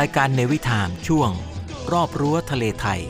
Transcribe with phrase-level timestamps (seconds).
[0.00, 1.30] รายการเนวิทามช่วง
[1.92, 3.00] รอบรั้วทะเลไทย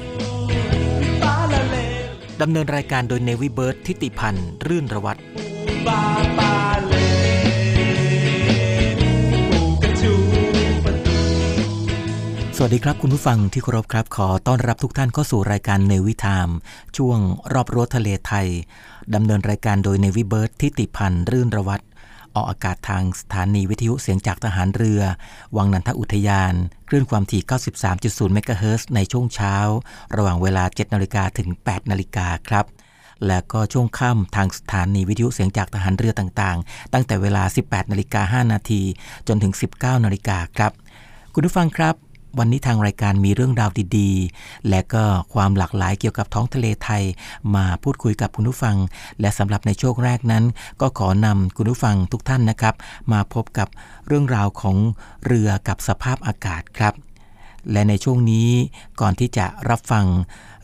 [2.40, 5.20] ดำเนินรายการโดยเนวิเบิร์ตทิติพันธ์รื่นระวัตร
[12.56, 16.48] สวัสดีครับคุณผู้ฟังที่เคารพครับ ขอต้อนรับทุกท่านเข้าสู่รายการเนวิทาม
[16.96, 17.18] ช่วง
[17.52, 18.48] รอบรั้วทะเลไทย
[19.14, 21.84] ดำเนินรายการโดยเนวิเบิร์ตทิติพันธ์รื่นระวัตร
[22.34, 25.02] ออกอากาศทางสถานีวิทยุเสียงจากทหารเรือ
[25.56, 26.54] วังนันทอุทยาน
[26.88, 27.42] คลื่นความถี่
[27.88, 29.54] 93.0 เมกะเฮิรตซ์ในช่วงเช้า
[30.16, 32.66] ระหว่างเวลา 7 นาฬิกาถึง 8 นาฬิกาครับ
[33.26, 38.82] และก็ช่วงค่ำทางสถานีวิทยุเสียงจากทหารเรือต่างๆ ตั้งแต่เวลา 18 นาฬิกา5นาที
[39.28, 40.72] จนถึง 19 นาฬิกาครับ
[41.34, 41.94] คุณผู้ฟังครับ
[42.38, 47.02] วันนี้ทางรายการมีเรื่องราวดีๆ และก็ความหลากหลายเกี่ยวกับท้องทะเลไทย
[47.56, 48.76] มาพูดคุยกับคุณผู้ฟัง
[49.20, 50.44] และสำหรับในช่วงแรกนั้น
[50.80, 52.74] ก็ขอนำคุณผู้ฟังทุกท่านนะครับ
[53.12, 53.68] มาพบกับ
[54.06, 54.76] เรื่องราวของ
[55.26, 56.94] เรือกับสภาพอากาศครับ
[57.72, 58.48] และในช่วงนี้
[59.00, 60.06] ก่อนที่จะรับฟัง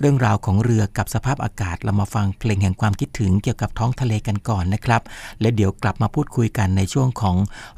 [0.01, 5.03] เรื่องราวของเรือกับสภาพอากาศเรามาฟังเพลงแห่งความคิดถึงเกี่ยวกับท้องทะเลกันก่อนนะครับ
[5.41, 7.37] และเดี๋ยวกลับมาพูดคุยกันในช่วงของ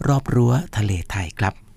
[0.09, 1.68] รอบรั้วทะเลไทยครับ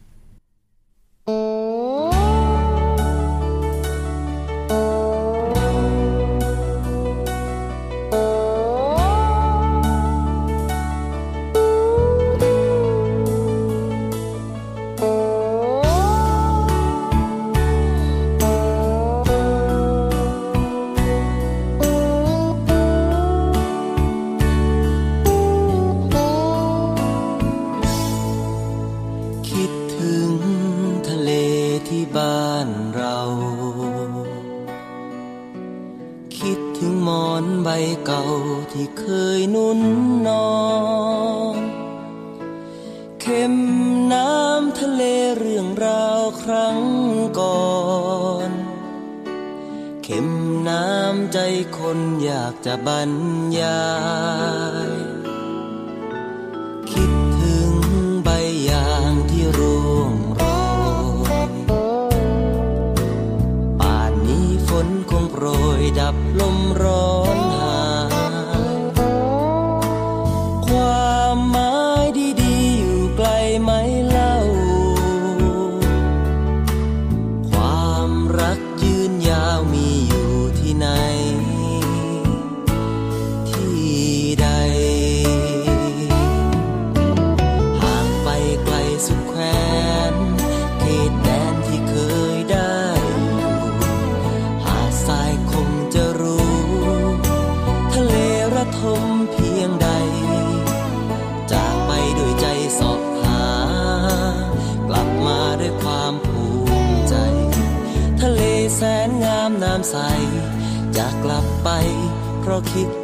[112.51, 113.00] เ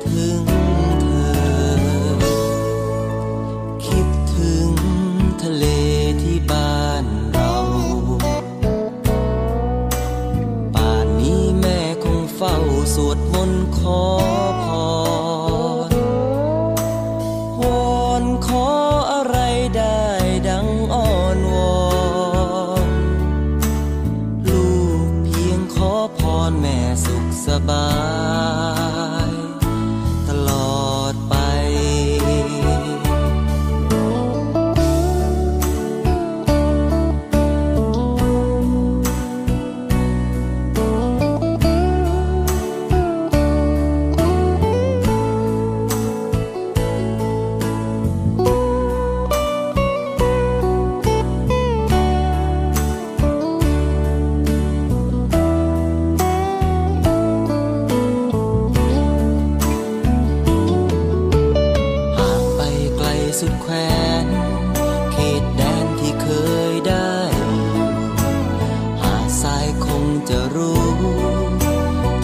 [70.29, 70.81] จะรู้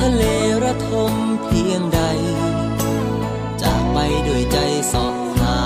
[0.01, 0.23] ทะเล
[0.63, 1.13] ระทม
[1.43, 2.01] เพียงใด
[3.61, 3.97] จากไป
[4.27, 4.57] ด้วยใจ
[4.91, 5.59] สอบหา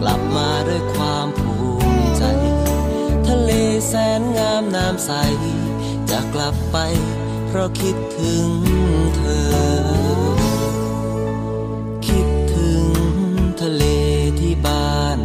[0.00, 1.54] กลับมาด้วยความภู
[1.94, 2.24] มิใจ
[3.28, 3.50] ทะเล
[3.88, 5.10] แสนงามน้ำใส
[6.10, 6.76] จะกลับไป
[7.46, 8.48] เพราะคิดถึง
[9.16, 9.54] เธอ
[12.06, 12.84] คิดถึง
[13.62, 13.84] ทะเล
[14.40, 15.20] ที่บ้าน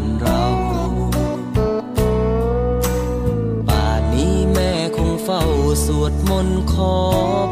[5.86, 6.96] สวดมนต์ขอ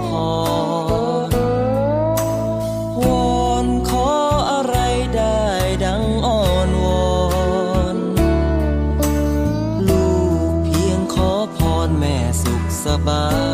[0.05, 0.09] พ
[1.31, 1.35] ร
[3.03, 3.05] ว
[3.43, 4.09] อนขอ
[4.51, 4.75] อะไร
[5.15, 5.41] ได้
[5.83, 7.05] ดังอ้อนวอ
[7.95, 7.97] น
[9.89, 10.09] ลู
[10.51, 13.46] กเพียงขอพรแม่สุขสบาย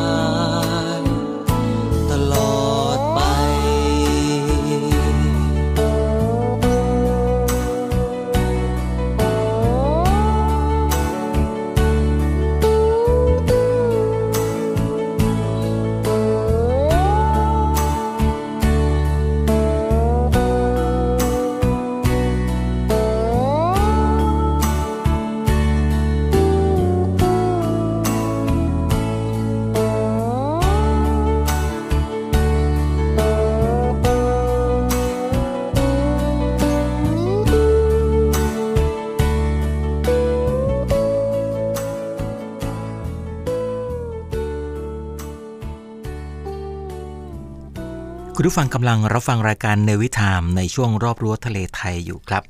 [48.54, 52.44] ผู้ฟังกำลังรับฟังรายการเนวิทามในช่วงรอบรั้วทะเลไทยอยู่ครับ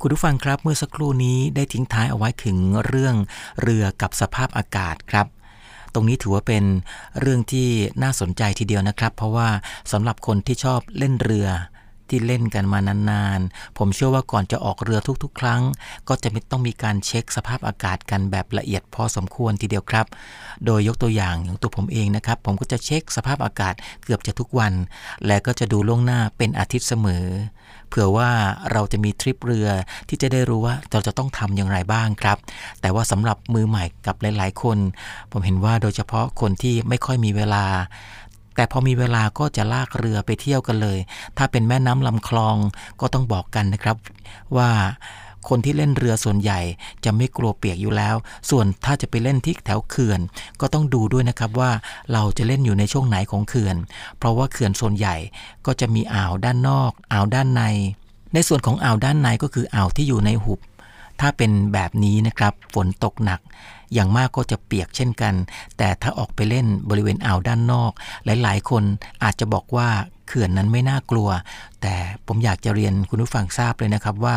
[0.00, 2.56] คุณผู้ฟังครับเมื่อสักครู่นี้ได้ทิ้งท้ายเอาไว้ถึง
[2.86, 3.14] เรื่อง
[3.62, 5.26] เรือกับสภาพอากาศครับ
[5.94, 6.64] ตรงนี้ถือว่าเป็น
[7.20, 7.68] เรื่องที่
[8.02, 9.48] น่าสนใจทีเดียวนะครับ เพราะว่า
[9.92, 11.48] สำหรับคนที่ชอบเล่นเรือ
[12.08, 12.78] ที่เล่นกันมา
[13.10, 15.62] นานๆ ผมเชื่อว่าก่อนจะออกเรือทุกๆ ครั้ง
[16.08, 20.06] ก็จะต้องมีการเช็คสภาพอากาศกันแบบละเอียดพอสมควรทีเดียวครับ
[20.66, 23.74] โดยยกตัวอย่างอย่างตัวผมเองนะครับ ผมก็จะเช็คสภาพอากาศ
[24.04, 24.72] เกือบจะทุกวัน
[25.26, 27.26] และก็จะดูล่วงหน้าเป็นอาทิตย์เสมอ
[27.88, 28.30] เผื่อว่า
[28.72, 29.68] เราจะมีทริปเรือ
[30.08, 32.38] ที่จะได้รู้ว่าเราจะต้องทำอย่างไรบ้างครับ
[32.80, 34.78] แต่ว่าสำหรับมือใหม่กับหลาย ๆ คน
[35.32, 37.64] ผมเห็นว่าโดยเฉพาะคนที่ไม่ค่อยมีเวลา
[38.54, 40.98] แต่พอมีเวลาก็จะลากเรือไปเที่ยวกันเลย
[41.38, 42.56] ถ้าเป็นแม่น้ำลำคลอง
[43.00, 43.96] ก็ต้องบอกกันนะครับ
[44.56, 44.70] ว่า
[45.48, 46.60] คนที่เล่นเรือส่วนใหญ่
[47.04, 48.14] จะไม่กลัวเปียกอยู่แล้ว
[48.50, 50.20] ส่วนถ้าจะไปเล่นที่แถวเขื่อน
[50.60, 51.70] ก็ต้องดูด้วยนะครับว่า
[52.12, 53.76] เราจะเล่นอยู่ในช่วงไหนของเขื่อน
[54.18, 55.16] เพราะว่าเขื่อนส่วนใหญ่
[55.66, 57.62] ก็จะมีอ่าวด้านนอก อ่าวด้านใน
[58.34, 60.60] ในส่วนของอ่าวด้านในก็คืออ่าวที่อยู่ในหุบ
[61.20, 63.40] ถ้าเป็นแบบนี้นะครับ ฝนตกหนัก
[63.92, 65.34] อย่างมากก็จะเปียกเช่นกัน
[65.78, 67.92] แต่ถ้าออกไปเล่นบริเวณอ่าวด้านนอก
[68.24, 68.82] หลาย ๆ คน
[69.24, 69.88] อาจจะบอกว่า
[70.26, 71.28] เขื่อนนั้นไม่น่ากลัว
[71.82, 71.94] แต่
[72.26, 74.36] ผมอยากจะเรียนคุณผู้ฟังทราบเลยนะครับว่า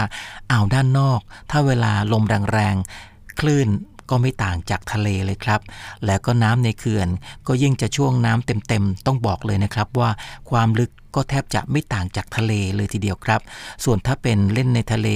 [0.51, 1.19] อ่าวด้านนอก
[1.51, 2.23] ถ้าเวลาลม
[2.53, 3.67] แรงๆคลื่น
[4.09, 5.62] ก็ไม่ต่างจากทะเลเลยครับ
[6.06, 7.07] แล้วก็น้ำในเขื่อน
[7.48, 10.09] ก็ยิ่งจะช่วงน้ำเต็มๆ ต้องบอกเลยนะครับว่า
[10.49, 13.42] ความลึกก็แทบจะไม่ต่างจากทะเลเลยทีเดียวครับ
[13.83, 15.07] ส่วนถ้าเป็นเล่นในทะเล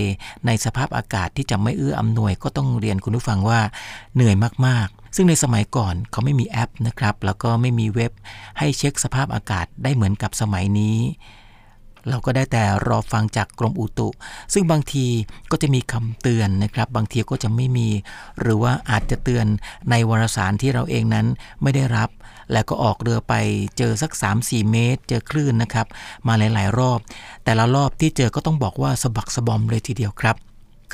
[0.45, 3.59] ในสภาพอากาศที่จะไม่เอื้ออำนวยก็ต้องเรียนคุณผู้ฟังว่า
[4.15, 4.35] เหนื่อย
[4.67, 8.11] มากๆ ซึ่งในสมัยก่อนเขาไม่มีแอปนะครับ แล้วก็ไม่มีเว็บ
[8.59, 10.97] ให้เช็คสภาพอากาศได้เหมือนกับสมัยนี้
[12.09, 14.09] เราก็ได้แต่รอฟังจากกรมอุตุ
[14.53, 15.05] ซึ่งบางที
[15.51, 17.89] ก็จะมีคำเตือนนะครับ บางทีก็จะไม่มี
[18.41, 19.45] หรือว่าอาจจะเตือน
[19.89, 21.27] ในวารสารที่เราเองนั้น
[21.61, 22.09] ไม่ได้รับ
[22.51, 23.33] แล้วก็ออกเรือไป
[23.77, 25.87] เจอสัก 3-4 เมตร เจอคลื่นนะครับ
[26.27, 26.99] มาหลาย ๆ รอบ
[27.43, 30.37] แต่ละรอบที่เจอก็ต้องบอกว่าสะบักสะบอมเลยทีเดียวครับ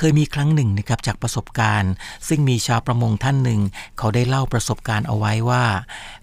[0.00, 1.92] คยมีครั้งหนึ่งนะครับจากประสบการณ์
[2.28, 3.60] ซึ่งมีชาวประมงท่านหนึ่ง
[3.98, 5.64] เขาได้เล่าประสบการณ์เอาไว้ว่า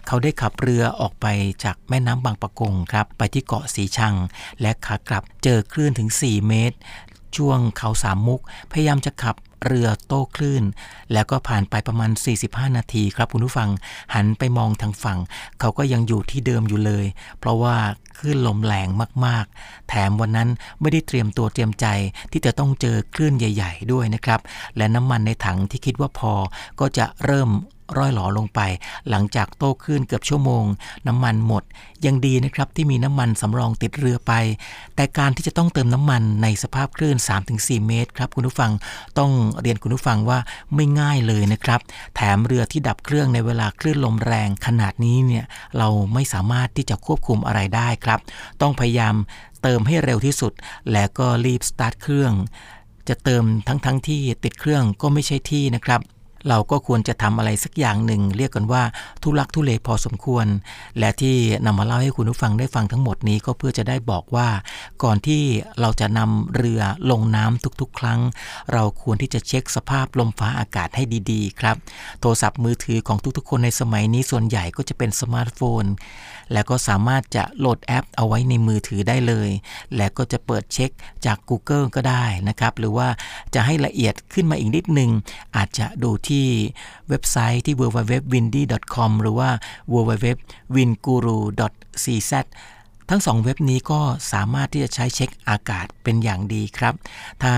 [0.06, 1.26] เขาได้ขับเรือออกไป
[1.64, 4.14] จากแม่น้ำบางปะกงครับไปที่เกาะสีชัง
[4.60, 6.76] และขากลับเจอคลื่นถึง 4 เมตร
[7.36, 8.40] ช่วงเขาสามมุก
[8.72, 10.64] พยายามจะขับเรือโต้คลื่น
[11.12, 12.10] แล้วก็ผ่านไปประมาณ
[12.44, 13.70] 45 นาทีครับคุณผู้ฟัง
[14.14, 15.18] หันไปมองทางฝั่ง
[15.60, 17.06] เขาก็ยังอยู่ที่เดิมอยู่เลย
[17.38, 17.76] เพราะว่า
[18.18, 18.88] คลื่นลมแรง
[19.26, 20.48] มาก ๆ แถมวันนั้น
[20.80, 21.86] ไม่ได้เตรียมตัวเตรียมใจ
[22.32, 24.40] ที่จะต้องเจอคลื่นใหญ่ ๆ ด้วยนะครับ
[24.76, 26.32] และน้ำมันในถังที่คิดว่าพอ
[26.80, 27.50] ก็จะเริ่ม
[27.96, 28.60] ร่อยหลอลงไป
[29.10, 30.64] หลังจากโต้คลื่นเกือบชั่วโมง
[31.06, 31.62] น้ำมันหมด
[32.06, 34.32] ยังดีนะครับที่มีน้ำมันสำรองติดเรือไป
[34.96, 37.16] แต่การที่จะต้องเติมน้ำมันในสภาพคลื่น
[37.52, 38.72] 3-4 เมตรครับคุณผู้ฟัง
[39.18, 40.38] ต้องเรียนคุณผู้ฟังว่า
[40.74, 41.80] ไม่ง่ายเลยนะครับ
[42.14, 45.44] แถมเรือที่ดับเครื่องในเวลาคลื่นลมแรงขนาดนี้เนี่ย
[45.78, 48.20] เราไม่สามารถที่จะควบคุมอะไรได้ครับ
[48.60, 49.14] ต้องพยายาม
[49.62, 50.52] เติมให้เร็วที่สุด
[50.92, 52.32] แล้วก็รีบสตาร์ทเครื่อง
[53.08, 56.00] จะเติมทั้งๆที่ติดเครื่องก็ไม่ใช่ที่นะครับ
[56.48, 58.82] เราก็ควรจะทำอะไรสักอย่างหนึ่ง เรียกกันว่า
[59.22, 60.46] ทุลักทุเลพอสมควร
[60.98, 61.36] และที่
[61.66, 64.48] นำมาเล่าให้คุณผู้ฟังได้ฟังทั้งหมดนี้ก็เพื่อจะได้บอกว่า
[65.02, 65.42] ก่อนที่
[65.80, 68.20] เราจะนำเรือลงน้ำทุกๆ ครั้ง
[68.72, 71.76] เราควรที่จะเช็คสภาพลมฟ้าอากาศให้ดีๆ ครับ
[72.20, 75.84] โทรศัพท์มือถือของทุกๆ คนในสมัยนี้ส่วนใหญ่ก็จะเป็นสมาร์ทโฟน
[76.52, 79.50] แล้วก็สามารถจะโหลดแอปเอาไว้ในมือถือได้เลย
[79.96, 80.90] แล้วก็จะเปิดเช็ค
[81.26, 83.08] จาก Google ก็ได้นะครับ หรือว่า
[83.54, 85.10] จะให้ละเอียดขึ้นมาอีกนิดนึง
[85.56, 86.46] อาจจะดูที่
[87.08, 89.50] เว็บไซต์ที่ www.windy.com หรือว่า
[89.92, 92.32] www.winguru.cz
[93.10, 94.00] ทั้งสองเว็บนี้ก็
[94.32, 96.94] สามารถที่จะใช้เช็คอากาศเป็นอย่างดีครับ
[97.42, 97.54] ถ้า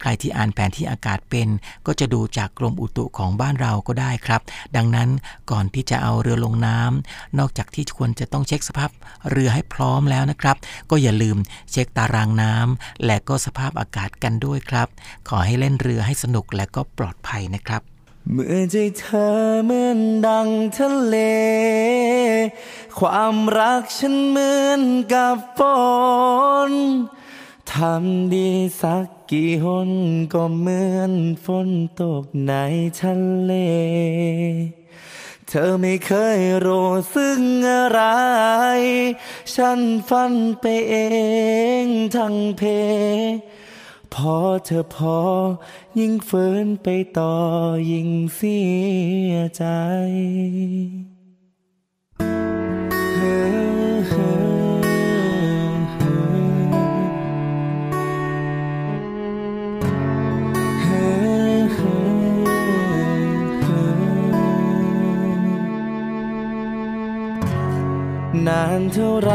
[0.00, 1.48] ใครที่อ่านแผนที่อากาศเป็น
[1.86, 4.40] ก็จะดูจากกรมอุตุของบ้านเราก็ได้ครับ
[4.76, 5.08] ดังนั้น
[5.50, 8.90] ก่อนที่จะเอาเรือลงน้ำนอกจากที่ควรจะต้องเช็คสภาพ
[9.30, 10.56] เรือให้พร้อมแล้วนะครับ
[10.90, 11.36] ก็อย่าลืม
[11.72, 14.88] เช็คตารางน้ำและก็สภาพอากาศกันด้วยครับ
[15.28, 17.82] ขอให้เล่นเรือให้สนุกและก็ปลอดภัยนะครับ
[18.28, 19.30] เมื่อใจเธอ
[19.64, 21.16] เหมือนดังทะเล
[22.98, 25.60] ความรักฉันเหมือนกับฝ
[26.70, 26.72] น
[27.72, 28.50] ทำดี
[28.80, 29.90] สักกี่หน
[30.32, 31.12] ก็เหมือน
[31.44, 31.68] ฝน
[32.00, 32.52] ตกใน
[33.00, 33.52] ทะเล
[35.48, 38.02] เธอไม่เคยรู้ซึ่งอะไร
[39.54, 40.94] ฉันฝันไปเอ
[41.84, 41.86] ง
[42.16, 42.62] ทั้งเพ
[44.14, 45.18] พอเธอพอ
[45.98, 46.88] ยิ่งฝืนไป
[47.18, 47.34] ต่อ
[47.90, 48.58] ยิ่งเสี
[49.30, 49.64] ยใจ
[68.48, 69.32] นานเท่าไร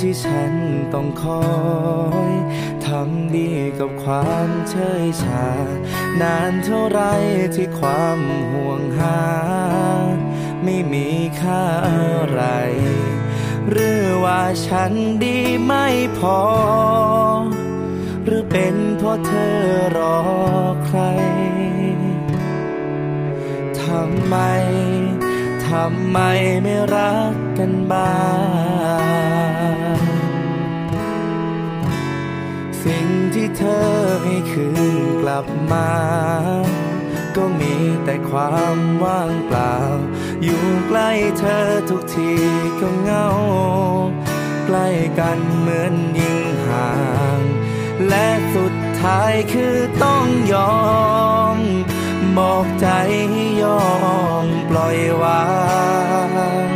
[0.00, 0.54] ที่ฉัน
[0.92, 1.42] ต้องคอ
[2.30, 5.48] ยำดีกับความเฉยชา
[6.20, 7.00] นานเท่าไร
[7.54, 8.20] ที่ความ
[8.52, 9.20] ห่วงหา
[10.64, 11.08] ไม่มี
[11.40, 12.42] ค่าอะไร
[13.70, 14.92] หรือว่าฉัน
[15.24, 15.86] ดีไม่
[16.18, 16.40] พอ
[18.24, 19.56] หรือเป็นเพราะเธอ
[19.96, 20.18] รอ
[20.86, 21.00] ใคร
[23.82, 24.36] ทำไม
[25.68, 26.18] ทำไม
[26.62, 28.16] ไม่รักกันบ้า
[29.82, 29.83] ง
[32.84, 33.86] สิ่งที่เธอ
[34.22, 35.90] ให้คืนกลับมา
[37.36, 37.74] ก็มี
[38.04, 39.76] แต่ความว่างเปล่า
[40.42, 42.32] อยู่ใกล้เธอทุกที
[42.80, 43.28] ก็เงา
[44.66, 44.88] ใกล้
[45.18, 46.92] กันเหมือนยิ่งห่า
[47.38, 47.40] ง
[48.08, 50.76] และสุดท้ายคือต้องยอ
[51.56, 51.58] ม
[52.38, 52.88] บอกใจ
[53.30, 53.84] ให้ยอ
[54.44, 55.44] มปล่อยวา
[56.66, 56.70] ง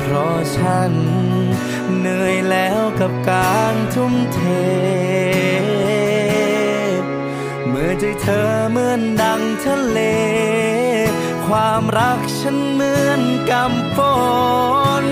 [0.00, 0.92] เพราะฉัน
[2.50, 4.40] แล้วกับการทุ่มเท
[7.68, 10.00] เมื่อใจเธอเหมือนดังทะเล
[11.46, 13.98] ความรักฉันเหมือนกำฝ
[15.04, 15.06] น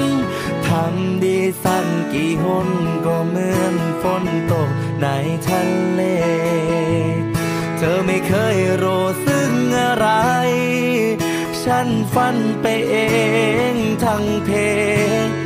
[0.66, 2.68] ทำดีสั่งกี่หน
[3.06, 4.70] ก็เหมือนฝนตก
[5.02, 5.06] ใน
[5.48, 5.60] ทะ
[5.92, 6.02] เล
[7.78, 10.08] เธอไม่เคยรู้ซึ่งอะไร
[11.64, 12.96] ฉันฝันไปเอ
[13.72, 13.74] ง
[14.04, 14.50] ทั้งเพ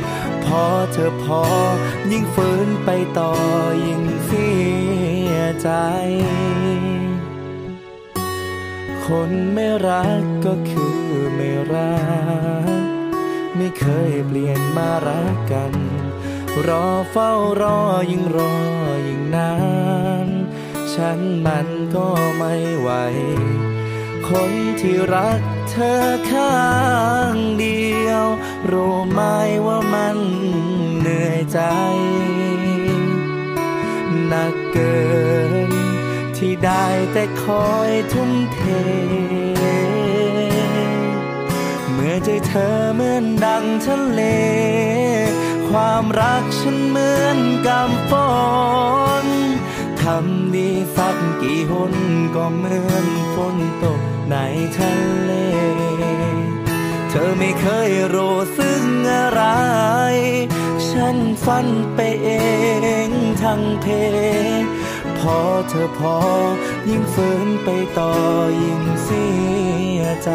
[0.63, 1.41] อเธอพอ
[2.11, 2.89] ยิ่งฝืนไป
[3.19, 3.31] ต่อ
[3.85, 4.49] ยิ่งเสี
[5.31, 5.69] ยใจ
[9.05, 10.99] คนไม่รักก็คือ
[11.35, 11.95] ไม่รั
[12.77, 12.81] ก
[13.55, 15.73] ไม่เคยเปลี่ยนมารักกัน
[16.67, 17.31] รอเฝ้า
[17.61, 17.79] รอ
[18.11, 18.55] ยิ่งรอ
[19.07, 19.53] ยิ่งนา
[20.25, 20.27] น
[20.93, 22.89] ฉันมันก็ไม่ไหว
[24.29, 25.41] คนที่รัก
[25.71, 26.61] เธอข้า
[27.33, 28.25] งเดียว
[28.71, 29.21] รู้ไหม
[29.65, 30.17] ว่ามัน
[30.99, 31.59] เหนื่อยใจ
[34.27, 34.99] หนักเกิ
[35.69, 35.71] น
[36.37, 38.59] ที่ได้แต่คอยทุ่มเท
[41.93, 44.21] เมื่อใจเธอเหมือนดังทะเล
[45.69, 48.11] ความรักฉันเหมือนกำฝ
[49.23, 49.25] น
[50.01, 51.93] ทำดีสักกี่หน
[52.35, 54.37] ก็เหมือนฝนตก ใน
[54.77, 55.31] ทะเล
[57.09, 58.83] เธอไม่เคยรู้ซึ้ง
[59.13, 59.43] อะไร
[60.89, 62.29] ฉันฝันไปเอ
[63.07, 63.09] ง
[63.43, 63.85] ทั้งเพ
[65.19, 65.37] พอ
[65.69, 66.17] เธอพอ
[66.89, 68.11] ยิ่งฝืนไปต่อ
[68.63, 69.25] ยิ่งเสี
[69.99, 70.31] ยใจ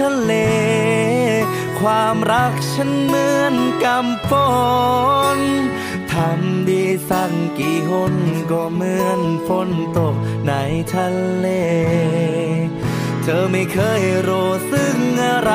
[0.00, 0.34] ทะเล
[1.80, 3.54] ความรักฉันเหมือน
[3.84, 4.32] กำฝ
[5.36, 5.38] น
[6.12, 8.14] ทำดีสั่งกี่หน
[8.50, 10.14] ก็เหมือนฝนตก
[10.48, 10.52] ใน
[10.94, 11.46] ทะเล
[13.22, 15.54] เธอไม่เคยรู้ซึ่งอะไร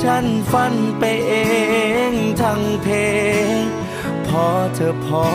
[0.00, 1.34] ฉันฝันไปเอ
[2.10, 2.96] งทั้งเพล
[3.52, 3.54] ง
[4.26, 5.26] พอเธอพอ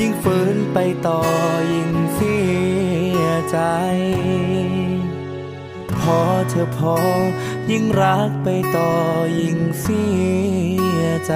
[0.00, 1.20] ยิ่งฝืนไปต่อ
[1.72, 2.38] ยิ่งเสี
[3.20, 3.58] ยใจ
[6.16, 6.96] อเธอพอ
[7.70, 8.90] ยิ่งรักไปต่อ
[9.40, 10.02] ยิ่งเสี
[11.00, 11.34] ยใจ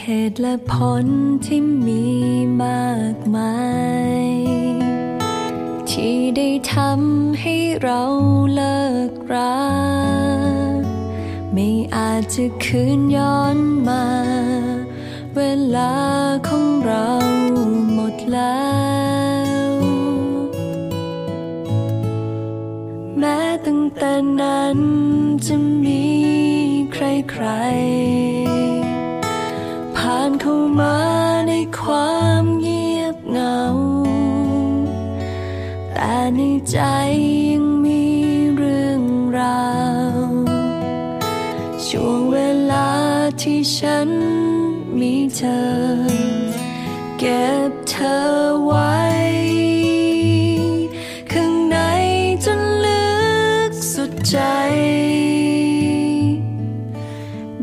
[0.00, 0.72] เหตุและผ
[1.04, 1.06] ล
[1.44, 1.91] ที่มี
[12.76, 14.04] คืนย้อนมา
[15.36, 15.40] เว
[15.76, 15.94] ลา
[16.48, 17.08] ของเรา
[17.92, 18.70] หมดแล้
[19.68, 19.72] ว
[23.18, 24.78] แม้ตั้งแต่นั้น
[25.46, 26.04] จะมี
[26.92, 30.96] ใครๆผ่านเข้ามา
[31.48, 33.62] ในความเงียบเหงา
[35.92, 36.78] แต่ในใจ
[45.36, 45.64] เธอ
[47.18, 48.18] เก็บเธอ
[48.64, 49.00] ไว้
[51.32, 51.76] ข้างใน
[52.44, 53.12] จนลึ
[53.70, 54.38] กสุดใจ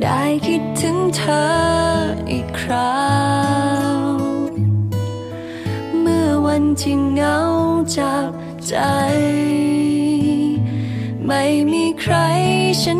[0.01, 1.47] ได้คิดถึงเธอ
[2.31, 3.03] อีกครา
[3.93, 3.97] ว
[5.99, 7.37] เมื่อวันที่เหงา
[7.97, 8.31] จาก
[8.67, 8.75] ใจ
[11.27, 12.15] ไม่มีใคร
[12.81, 12.93] ฉั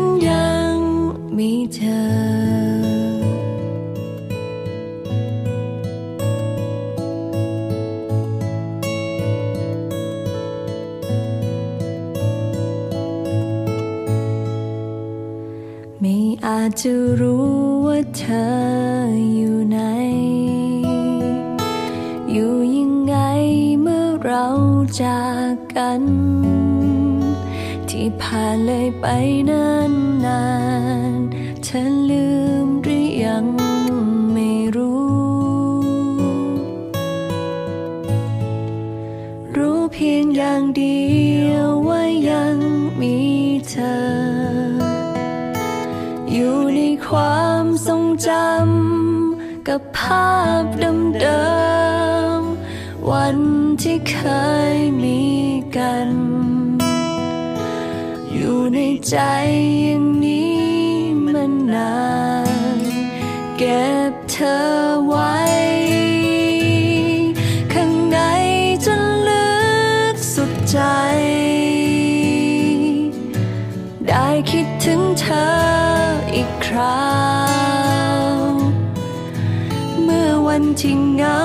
[16.84, 17.50] จะรู้
[17.86, 18.46] ว่าเธอ
[19.34, 19.78] อยู่ไหน
[22.32, 23.14] อยู่ยังไง
[23.80, 24.46] เมื่อเรา
[25.02, 26.02] จากกัน
[27.88, 29.06] ที่ผ่านเลยไป
[29.50, 29.59] นะ
[48.26, 51.42] จำกับภาพเดิ
[52.38, 53.38] มๆวัน
[53.82, 54.18] ที่เค
[54.74, 55.22] ยมี
[55.76, 56.10] กัน
[58.32, 58.78] อยู่ใน
[59.08, 59.16] ใจ
[59.82, 60.62] อย่างนี้
[61.24, 61.96] มานา
[62.76, 62.78] น
[63.58, 64.58] เก็บเธอ
[65.06, 65.36] ไว้
[67.72, 68.18] ข้างใน
[68.84, 69.50] จนลึ
[70.12, 70.78] กสุดใจ
[74.08, 75.50] ได้คิดถึงเธอ
[76.34, 77.49] อีกครา
[80.54, 81.40] วันที่เหงา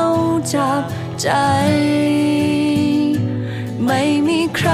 [0.53, 0.83] จับ
[1.21, 1.27] ใจ
[3.85, 4.69] ไม่มีใคร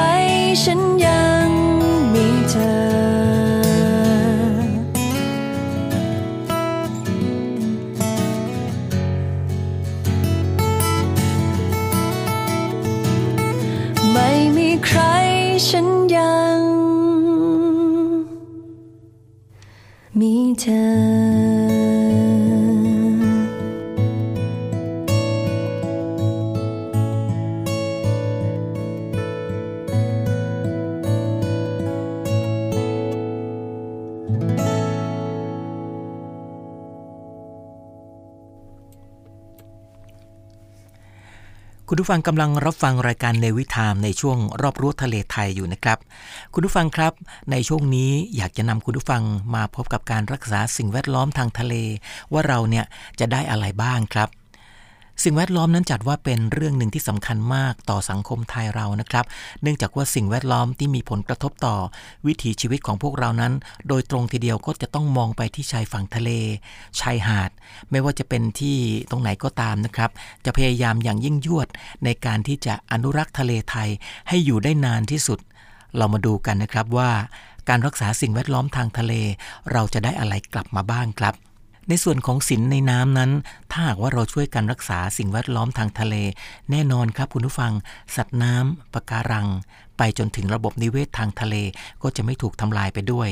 [0.63, 1.50] ฉันยัง
[2.13, 2.82] มีเธอ
[14.13, 15.00] ไม่มีใคร
[15.67, 16.60] ฉันยัง
[20.20, 20.65] มีเธ
[21.30, 21.31] อ
[41.94, 45.98] คุณผู้ฟังกำลังรับฟังรายการเนวิทามในช่วงรอบรู้ทะเลไทยอยู่นะครับ
[46.54, 47.14] คุณผู้ฟังครับ
[47.52, 49.24] ในช่วงนี้อยากจะนำคุณผู้ฟัง
[49.56, 51.74] มาพบกับการรักษาสิ่งแวดล้อมทางทะเล
[52.34, 52.86] ว่าเราเนี่ย
[53.20, 54.30] จะได้อะไรบ้างครับ
[55.24, 59.26] สิ่งแวดล้อมนั้นจัดว่าเป็นเรื่องหนึ่งที่สำคัญมากต่อสังคมไทยเรานะครับ
[59.62, 61.76] เนื่องจากว่าสิ่งแวดล้อมที่มีผลกระทบต่อ
[62.28, 63.54] วิถีชีวิตของพวกเรานั้น
[63.88, 66.30] โดยตรงทีเดียวก็จะต้องมองไปที่ชายฝั่งทะเล
[67.00, 67.52] ชายหาด
[67.91, 68.78] ไม่ว่าจะเป็นที่
[69.12, 70.12] ตรงไหนก็ตามนะครับ
[70.45, 71.67] จะพยายามอย่างยิ่งยวด
[72.06, 73.89] ในการที่จะอนุรักษ์ทะเลไทย
[74.30, 75.39] ให้อยู่ได้นานที่สุด
[75.97, 77.12] เรามาดูกันนะครับว่า
[77.69, 79.13] การรักษาสิ่งแวดล้อมทางทะเล
[79.71, 81.36] เราจะได้อะไรกลับมาบ้างครับ
[81.94, 83.32] ในส่วนของสินในน้ำนั้น
[83.72, 86.16] ถ้าหากว่าเราช่วยกันรักษาสิ่งแวดล้อมทางทะเล
[86.72, 87.74] แน่นอนครับคุณผู้ฟัง
[88.16, 89.48] สัตว์น้ำปะการัง
[89.98, 91.56] ไปจนถึงระบบนิเวศทางทะเล
[92.02, 93.30] ก็จะไม่ถูกทำลายไปด้วย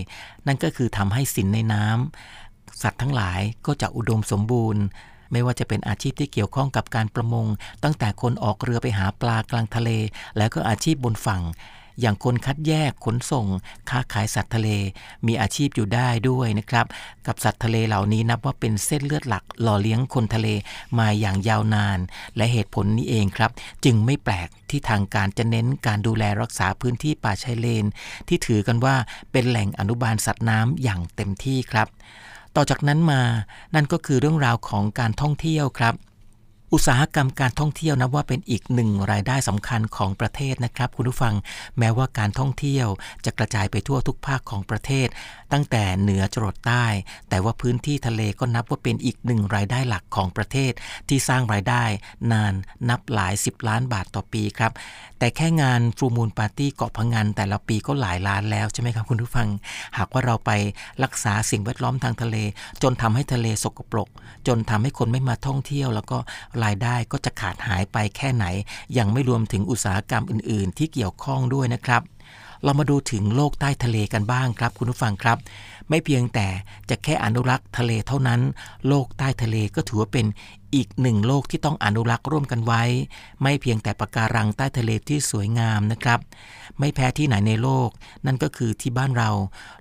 [0.48, 4.84] นั่นก็คือทำให้สินในน้ำสัตว์ทั้งหลายก็จะอุดมสมบูรณ์
[5.32, 7.46] ไม่ว่าจะเป็นอาชีพที่เกี่ยวข้องกับการประมง
[7.84, 9.90] ตั้งแต่คนออกเรือไปหาปลากลางทะเล
[10.38, 11.42] แล้วก็อาชีพบนฝั่ง
[12.00, 13.46] อย่างคนคัดแยกขนส่ง
[13.90, 14.70] ค้าขายสัตว์ทะเล
[15.28, 16.86] มีอาชีพอยู่ได้ด้วยนะครับ
[17.28, 20.48] กับสัตว์ทะเลเหล่านี้นับว่าเป็นเส้นเลือดหลักหล่อเลี้ยงคนทะเล
[21.00, 22.00] มาอย่างยาวนาน
[22.38, 23.52] และเหตุผลนี้เองครับ
[23.86, 27.86] จึงไม่แปลกที่ทางการจะเน้นการดูแลรักษาพื้นที่ป่าชายเลน
[28.28, 28.96] ที่ถือกันว่า
[29.32, 31.88] เป็นแหล่งอนุบาลสัตว์น้ำอย่างเต็มที่ครับ
[32.56, 33.22] ต่อจากนั้นมา
[33.76, 35.96] นั่นก็คือเรื่องราวของการท่องเที่ยวครับ
[36.74, 41.34] อุตสาหกรรมการท่องเที่ยวนับว่าเป็นอีกหนึ่งรายได้สำคัญของประเทศนะครับ คุณผู้ฟัง
[41.80, 42.88] แม้ว่าการท่องเที่ยว
[43.26, 45.08] จะกระจายไปทั่วทุกภาคของประเทศ
[45.52, 46.86] ตั้งแต่เหนือจรดใต้
[47.30, 50.72] แต่ว่าพื้นที่ทะเลก็นับว่าเป็นอีกหนึ่งรายได้หลักของประเทศ
[51.10, 51.84] ที่สร้างรายได้
[52.32, 52.54] นาน
[52.90, 54.72] นับหลายสิบล้านบาทต่อปีครับ
[55.20, 59.48] แต่แค่งานฟูมูลปาร์ตี้เกาะพังงานแต่ละปีก็หลายล้านแล้วใช่ไหมครับคุณผู้ฟัง
[59.98, 60.52] หากว่าเราไป
[61.04, 62.38] รักษาสิ่งแวดล้อมทางทะเล
[62.84, 64.10] จนทำให้ทะเลสกปรก
[64.48, 66.18] จนทำให้คนไม่มาท่องเที่ยวแล้วก็
[66.64, 68.46] รายได้ก็จะขาดหายไปแค่ไหน
[68.98, 72.02] ยังไม่รวมถึงอุตสาหกรรมอื่น ๆ ที่เกี่ยวข้องด้วยนะครับ
[72.64, 75.38] เรามาดูถึงโลกใต้ทะเลกันบ้างครับคุณผู้ฟังครับ
[75.90, 76.48] ไม่เพียงแต่
[76.90, 78.42] จะแค่อนุรักษ์ทะเลเท่านั้น
[78.88, 80.26] โลกใต้ทะเลก็ถือว่าเป็น
[80.76, 82.84] อีกหนึ่งโลกที่ต้องอนุรักษ์ร่วมกันไว้
[83.42, 86.20] ไม่เพียงแต่ปะการังใต้ทะเลที่สวยงามนะครับ
[86.80, 87.90] ไม่แพ้ที่ไหนในโลก
[88.26, 89.32] นั่นก็คือที่บ้านเรา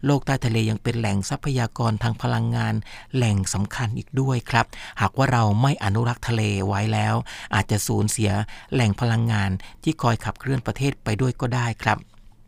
[0.06, 2.74] โลกใต้ทะเลยังเป็นแหล่งทรัพยากรทางพลังงาน
[3.14, 4.66] แหล่งสำคัญอีกด้วยครับ
[5.00, 7.14] หากว่าเราไม่อนุรักษ์ทะเลไว้แล้ว
[7.54, 8.30] อาจจะสูญเสีย
[8.72, 9.50] แหล่งพลังงาน
[9.82, 11.98] ที่คอยขับเคลื่อนประเทศไปด้วยก็ได้ครับ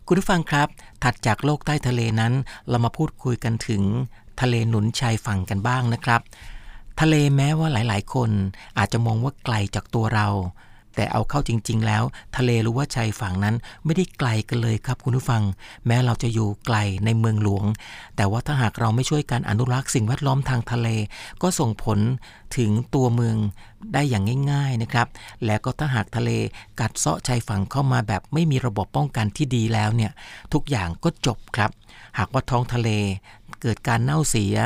[0.07, 0.69] คุณผู้ฟังครับ
[1.05, 2.33] ถัดจากโลกใต้ทะเลนั้น
[2.69, 3.83] เรามาพูดคุยกันถึง
[4.41, 6.21] ทะเลหนุนชายฝั่งกันบ้างนะครับ
[7.01, 8.31] ทะเลแม้ว่าหลาย ๆ คน
[8.79, 10.29] อาจจะมองว่าไกลจากตัวเรา
[10.95, 12.03] แต่เอาเข้าจริง ๆ แล้ว
[12.37, 15.43] ทะเลหรือว่าชายฝั่งนั้นไม่ได้ไกลกันเลยครับคุณผู้ฟัง
[15.87, 17.65] แม้เราจะอยู่ไกลในเมืองหลวง
[18.17, 20.89] แต่ว่าถ้าหากเราไม่ช่วยการอนุรักษ์สิ่งแวดล้อมทางทะเล
[21.43, 21.99] ก็ส่งผล
[22.57, 23.37] ถึงตัวเมือง
[23.95, 25.09] ได้อย่างง่าย ๆนะครับ
[25.47, 26.31] แล้วก็ถ้าหากทะเล
[26.81, 30.13] กัดเซาะชายฝั่งเข้ามาแบบไม่มีระบบป้องกันที่ดีแล้วเนี่ย
[30.53, 31.71] ทุกอย่างก็จบครับ
[32.19, 32.89] หากว่าท้องทะเล
[33.63, 34.57] เกิดการเน่าเสีย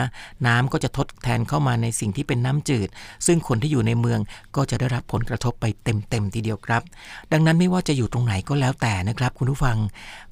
[0.47, 2.89] น้ำก็จะทดแทนเข้ามาในสิ่งที่เป็นน้ำจืด
[3.27, 4.21] ซึ่งคนที่อยู่ในเมือง
[4.57, 6.83] ก็จะได้รับผลกระทบไปเต็มๆทีเดียวครับ
[7.33, 9.79] ดังนั้นไม่ว่าจะอยู่ตรงไหนก็แล้วแต่นะครับ คุณผู้ฟัง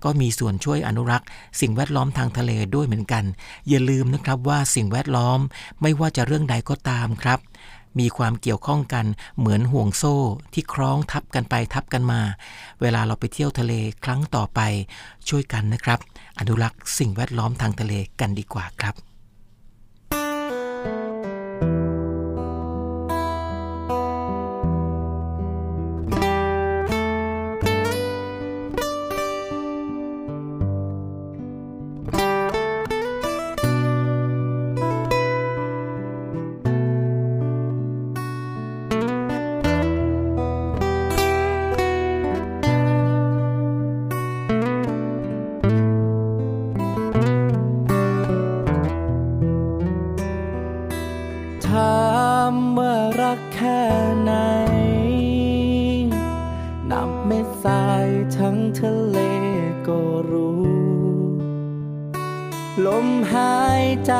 [0.04, 1.26] ก็มีส่วนช่วยอนุรักษ์
[1.60, 3.24] สิ่งแวดล้อมทางทะเลด้วยเหมือนกัน
[3.68, 5.38] อย่าลืมนะครับว่าสิ่งแวดล้อม
[5.82, 7.40] ไม่ว่าจะเรื่องใดก็ตามครับ
[8.00, 9.06] มีความเกี่ยวข้องกัน
[9.38, 10.16] เหมือนห่วงโซ่
[10.52, 12.20] ที่คล้องทับกันไปทับกันมา
[12.80, 13.72] เวลาเราไปเที่ยวทะเล
[14.04, 14.60] ครั้งต่อไป
[15.28, 15.98] ช่วยกันนะครับ
[16.38, 18.94] อนุรักษ์สิ่งแวดล้อมทางทะเลกันดีกว่าครับ
[62.86, 64.14] ลมหายใจ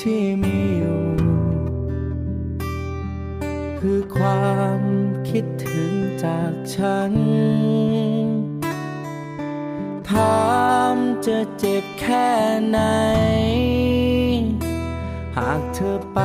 [0.00, 1.04] ที่มีอยู่
[3.78, 4.80] คือความ
[5.28, 5.92] คิดถึง
[6.24, 7.12] จากฉัน
[10.10, 10.52] ถา
[10.94, 12.28] มจะเจ็บแค่
[12.68, 12.80] ไหน
[15.36, 16.18] หากเธอไป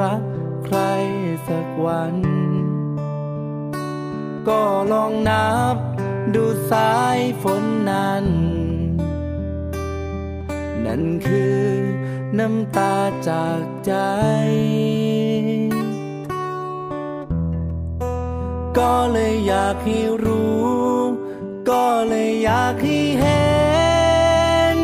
[0.00, 0.22] รัก
[0.64, 0.78] ใคร
[1.46, 2.16] สักวัน
[4.48, 4.62] ก็
[4.92, 5.76] ลองนับ
[6.34, 8.26] ดูสายฝนนั้น
[10.92, 11.64] นั่นคือ
[12.38, 12.94] น้ำตา
[13.28, 13.92] จากใจ
[18.78, 20.88] ก็เลยอยากให้รู้
[21.70, 23.44] ก็เลยอยากให้เห็
[24.76, 24.78] น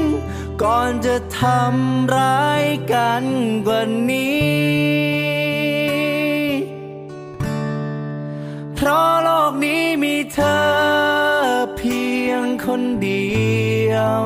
[0.62, 3.24] ก่อนจะทำร้ายกัน
[3.66, 4.46] กว่านี้
[8.74, 10.58] เพราะโลกนี้มีเธอ
[11.76, 13.26] เพียงคนเดี
[13.92, 14.22] ยว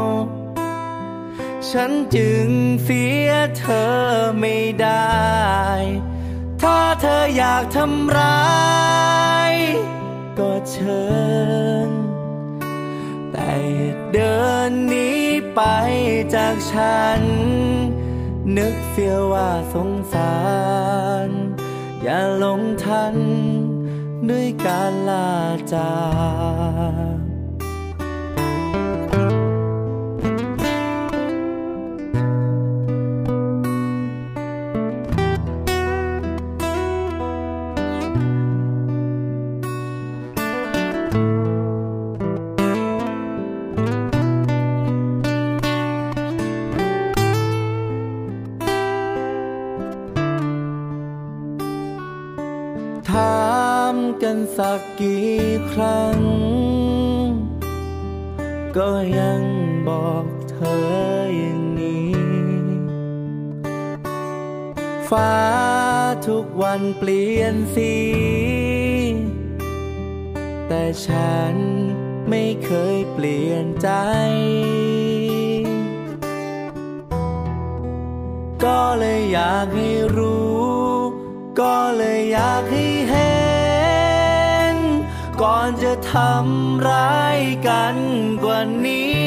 [1.72, 2.48] ฉันจึง
[2.84, 3.90] เสียเธอ
[4.40, 5.20] ไม่ได้
[6.62, 8.50] ถ้าเธออยากทำร้า
[9.50, 9.54] ย
[10.38, 11.04] ก็เชิ
[11.86, 11.90] ญ
[13.32, 13.52] แต่
[14.12, 15.10] เดินหนี
[15.54, 15.60] ไป
[16.34, 17.20] จากฉัน
[18.56, 20.36] นึกเสียว่าสงสา
[21.26, 21.28] ร
[22.02, 23.14] อย่าลงทัน
[24.28, 25.32] ด้วยการลา
[25.74, 25.92] จา
[27.16, 27.19] ก
[53.10, 53.50] ถา
[53.92, 55.36] มกันสักกี่
[55.72, 56.18] ครั้ง
[58.76, 59.42] ก็ยัง
[59.88, 62.14] บอกเธออย่างนี้
[65.10, 65.36] ฟ้า
[66.28, 67.94] ทุกวันเปลี่ยนสี
[70.68, 71.54] แต่ฉัน
[72.30, 73.90] ไม่เคยเปลี่ยนใจ
[78.64, 80.59] ก็เลยอยากให้รู้
[81.60, 83.34] ก็เลยอยากให้เห็
[84.74, 84.76] น
[85.40, 87.96] ก่อนจะทำร้ายกัน
[88.44, 89.20] กว่านี้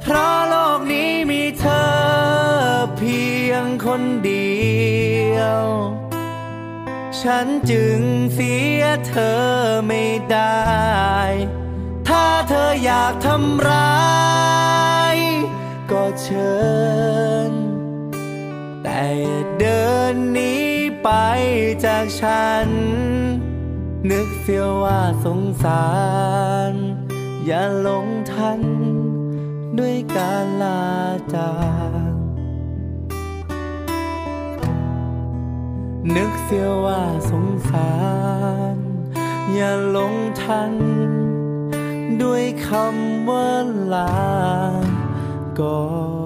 [0.00, 1.88] เพราะโลกนี้มีเธอ
[2.96, 4.60] เพียงคนเดี
[5.36, 5.64] ยว
[7.20, 8.00] ฉันจึง
[8.34, 9.40] เสียเธอ
[9.86, 10.60] ไม่ได้
[12.08, 14.00] ถ้าเธออยากทำร้า
[15.14, 15.16] ย
[15.90, 16.52] ก็เชิ
[17.48, 17.59] ญ
[19.62, 20.54] เดินหนี
[21.02, 21.08] ไป
[21.84, 22.68] จากฉัน
[24.10, 25.86] นึกเสียว่าสงสา
[26.70, 26.72] ร
[27.46, 28.60] อย่าหลงทัน
[29.78, 30.84] ด้วยการลา
[31.34, 31.52] จา
[32.10, 32.12] ก
[36.16, 37.92] นึกเสียว่าสงสา
[38.74, 38.76] ร
[39.54, 40.72] อย่าหลงทัน
[42.22, 43.50] ด้วยคำว่า
[43.92, 44.12] ลา
[45.60, 45.78] ก่อ
[46.18, 46.19] น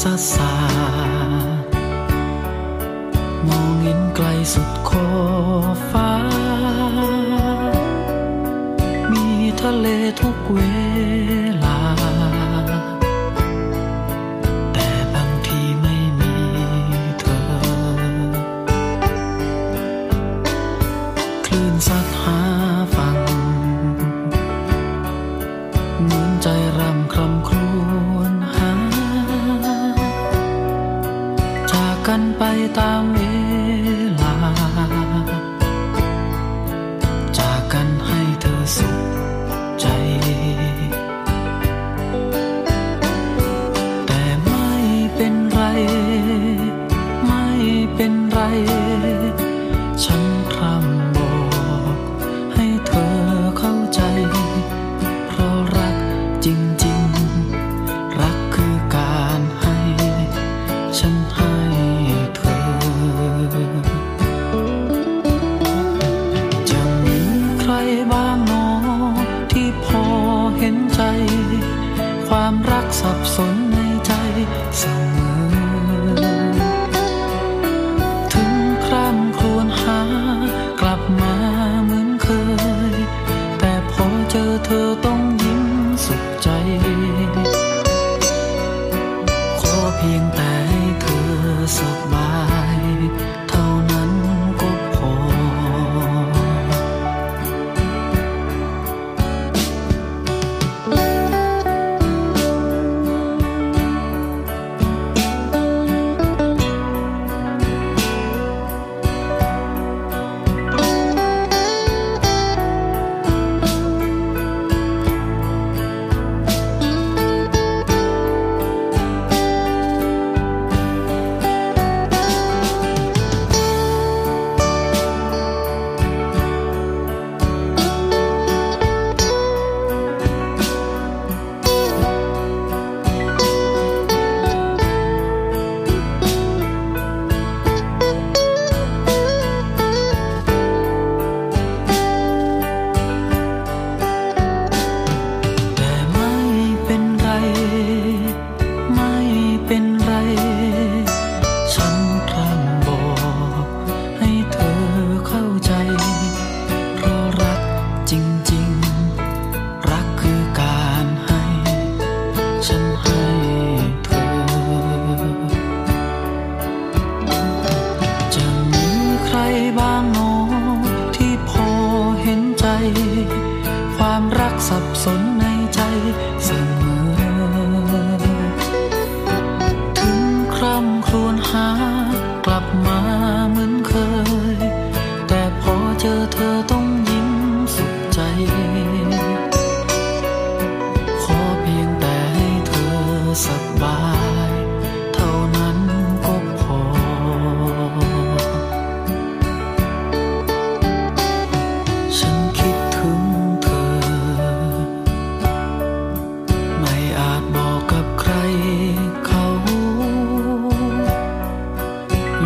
[0.00, 0.52] ซาซา
[3.46, 5.08] มองเห็นไกลสุดขอ
[5.74, 6.12] บฟ้า
[9.12, 9.26] มี
[9.60, 9.86] ทะเล
[10.20, 10.58] ทุกเว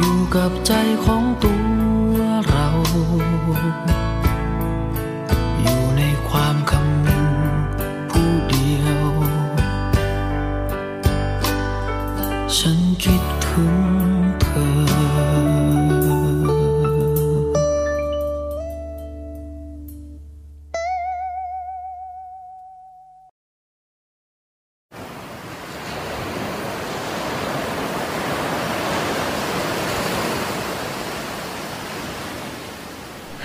[0.07, 0.73] อยู่กับใจ
[1.05, 1.55] ของตั
[2.12, 2.69] วเรา
[5.61, 7.29] อยู่ในความคำนึง
[8.11, 9.07] ผู้เดียว
[12.57, 13.93] ฉันคิดถึง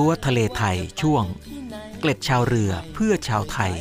[0.00, 1.24] รั้วทะเลไทยช่วง
[2.00, 3.72] เกล็ดชาวเรือเพื่อชาวไทย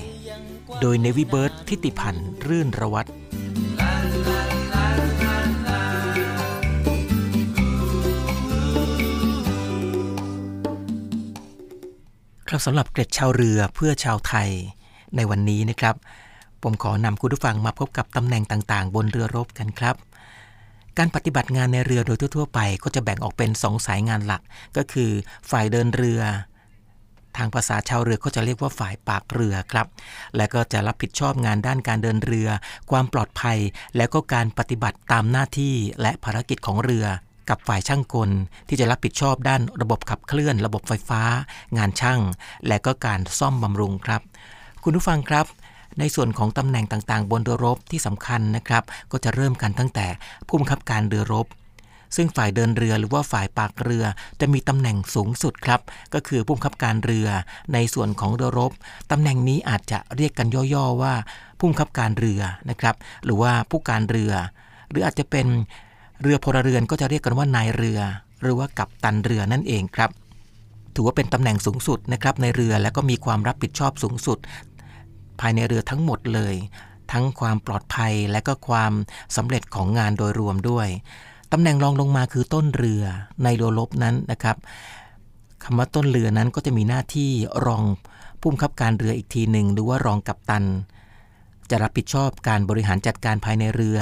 [0.82, 3.06] โดยเนวิเบิร์ตทิติพันธ์รื่นระวัต
[12.48, 14.50] ครับสำหรับเกร็ดชาวเรือเพื่อชาวไทย
[15.16, 15.96] ในวันนี้นะครับ
[16.64, 19.96] ผมขอนำคุณผู้ฟังมาพบกับตำแหน่งต่างๆ บนเรือรบกันครับ
[20.98, 24.42] การปฏิบัติงานในเรือโดยทั่วๆไป ก็จะแบ่งออกเป็นสองสายงานหลัก
[24.78, 25.12] ก็คือ
[25.50, 26.22] ฝ่ายเดินเรือ
[27.38, 29.88] ทางภาษาชาวเรือก็จะเรียกว่าฝ่ายปากเรือครับ
[30.38, 32.50] และก็จะรับผิดชอบงานด้านการเดินเรือ
[32.92, 33.58] ความปลอดภัย
[33.98, 37.06] แล้วก็การปฏิบัติตามหน้าที่และภารกิจของเรือ
[37.50, 38.30] กับฝ่ายช่างกล
[38.68, 41.22] ที่จะรับผิดชอบด้านระบบขับเคลื่อน ระบบไฟฟ้า
[41.78, 42.20] งานช่าง
[42.68, 44.22] และก็การซ่อมบำรุงครับ
[44.84, 45.46] คุณผู้ฟังครับ
[46.00, 50.08] ในส่วนของตำแหน่งต่างๆ บนเรือรบที่สำคัญนะครับ ก็จะเริ่มกันตั้งแต่
[50.48, 51.48] ผู้บังคับการเรือรบ
[52.16, 54.06] ซึ่งฝ่ายเดินเรือหรือว่าฝ่ายปากเรือ
[54.40, 55.82] จะมีตำแหน่งสูงสุดครับ
[56.14, 57.28] ก็คือผู้บังคับการเรือ
[57.74, 58.72] ในส่วนของเรือรบ
[59.12, 61.14] ตำแหน่งนี้อาจจะเรียกกันย่อๆว่า
[61.58, 64.34] ผู้บังคับการเรือนะครับ หรือว่าผู้การเรือ
[64.92, 65.48] หรืออาจจะเป็น
[66.22, 68.00] เรือพลเรือนก็จะเรียกกันว่านายเรือ
[68.42, 70.12] หรือว่ากัปตันเรือนั่นเองครับ
[70.96, 74.38] ถือว่าเป็นตำแหน่งสูงสุดนะครับในเรือและก็มีความรับผิดชอบสูงสุด
[75.42, 76.56] ภายในเรือทั้งหมดเลย
[77.12, 78.92] ทั้งความปลอดภัยและก็ความ
[79.36, 80.88] สำเร็จของงานโดยรวมด้วย
[81.52, 83.04] ตำแหน่งรองลงมาคือต้นเรือ
[83.44, 84.58] ในเรือรบนั้นนะครับ
[85.64, 87.32] คำว่าต้นเรือนั้นก็จะมีหน้าที่
[87.66, 87.84] รอง
[88.40, 90.66] ผู้บังคับการเรืออีกทีหนึ่งหรือว่ารองกัปตัน
[91.70, 94.00] จะรับผิดชอบการบริหารจัดการภายในเรือ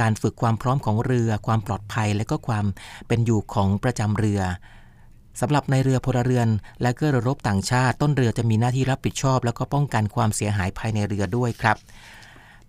[0.00, 2.64] การฝึกความพร้อมของเรือ ความปลอดภัยและก็ความ
[3.08, 4.40] เป็นอยู่ของประจำเรือ
[5.40, 6.48] สำหรับในเรือพลเรือน
[6.82, 11.76] และก็เรือรบต่างชาติ ต้นเรือจะมีหน้าที่รับผิดชอบ แล้วก็ป้องกันความเสียหายภายในเรือด้วยครับ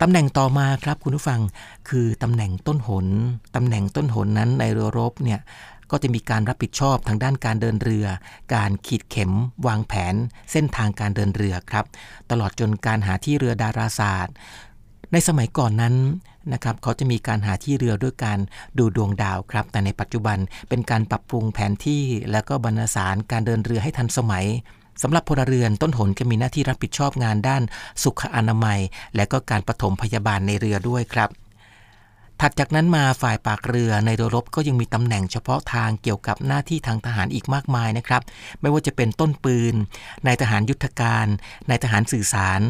[0.01, 1.41] ตำแหน่งต่อมาครับคุณผู้ฟัง
[1.89, 3.07] คือตำแหน่งต้นหน
[3.55, 5.39] ตำแหน่งต้นหนนั้นในเรือรบเนี่ย
[5.91, 8.05] ก็จะมีการรับผิดชอบทางด้านการเดินเรือ
[8.55, 9.32] การขีดเข็ม
[9.68, 10.16] วางแผน
[10.51, 11.86] เส้นทางการเดินเรือครับ
[12.32, 14.34] ตลอดจนการหาที่เรือดาราศาสตร์
[15.12, 15.95] ในสมัยก่อนนั้น
[16.53, 18.39] นะครับเขาจะมีการหาที่เรือด้วยการ
[18.77, 20.37] ดูดวงดาวครับ แต่ในปัจจุบัน
[20.69, 24.45] เป็นการปรับปรุงแผนที่ และก็บรรณสารการเดินเรือให้ทันสมัย
[25.01, 27.63] สำหรับพลเรือนต้นหนก็มีหน้าที่รับผิดชอบงานด้าน
[28.03, 28.79] สุขอนามัย
[29.15, 31.29] และก็การปฐมพยาบาลในเรือด้วยครับ
[32.41, 38.21] ถัดจากนั้นมาฝ่ายปากเรือในโดยรบก็ยังมีตำแหน่งเฉพาะทางเกี่ยวกับหน้าที่ทางทหารอีกมากมายนะครับ
[38.61, 39.75] ไม่ว่าจะเป็นต้นปืน
[40.25, 41.27] นายทหารยุทธการ
[41.69, 42.61] นายทหารสื่อสาร